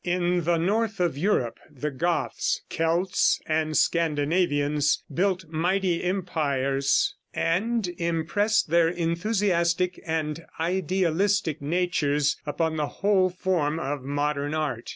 In 0.03 0.45
the 0.45 0.57
north 0.57 0.99
of 0.99 1.15
Europe 1.15 1.59
the 1.69 1.91
Goths, 1.91 2.61
Celts 2.71 3.39
and 3.45 3.77
Scandinavians 3.77 5.03
built 5.13 5.45
mighty 5.47 6.03
empires 6.03 7.13
and 7.35 7.87
impressed 7.99 8.71
their 8.71 8.89
enthusiastic 8.89 10.01
and 10.03 10.43
idealistic 10.59 11.61
natures 11.61 12.35
upon 12.47 12.77
the 12.77 12.87
whole 12.87 13.29
form 13.29 13.79
of 13.79 14.01
modern 14.01 14.55
art. 14.55 14.89